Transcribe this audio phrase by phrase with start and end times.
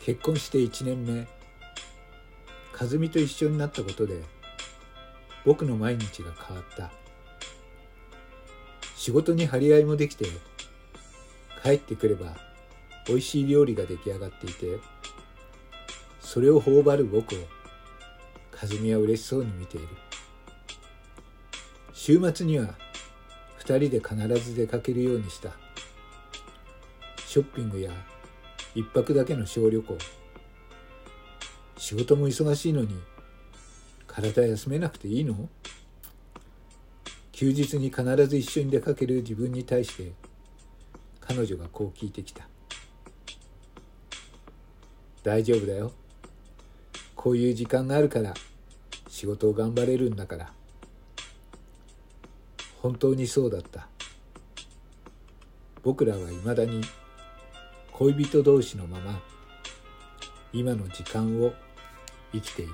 [0.00, 1.26] 結婚して1年目。
[2.78, 4.22] 和美と一緒になったことで
[5.44, 6.90] 僕の毎日が変わった。
[8.96, 10.24] 仕事に張り合いもできて
[11.62, 12.36] 帰ってくれば
[13.06, 14.78] 美味しい料理が出来上がっていて
[16.20, 17.38] それを頬張る僕を
[18.52, 19.88] 和美は嬉しそうに見ている。
[21.92, 22.74] 週末には
[23.58, 25.52] 二人で必ず出かけるようにした。
[27.26, 27.92] ショッピングや
[28.74, 29.98] 一泊だけの小旅行。
[31.76, 32.88] 仕事も忙しいのに
[34.06, 35.48] 体休めなくていいの？
[37.32, 40.12] 休日に必ず一緒に出かける自分に対して
[41.20, 42.46] 彼女がこう聞いてきた。
[45.22, 45.92] 大丈夫だよ。
[47.16, 48.34] こういう時間があるから
[49.08, 50.52] 仕事を頑張れるんだから。
[52.80, 53.88] 本当にそうだった。
[55.82, 56.82] 僕らはいまだに
[58.00, 59.20] 恋人同士のまま
[60.54, 61.52] 今の時間を
[62.32, 62.72] 生きている。